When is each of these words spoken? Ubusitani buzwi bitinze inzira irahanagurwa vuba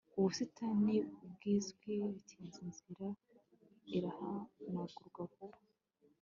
Ubusitani 0.17 0.95
buzwi 1.39 1.91
bitinze 2.05 2.57
inzira 2.67 3.07
irahanagurwa 3.95 5.21
vuba 5.33 5.59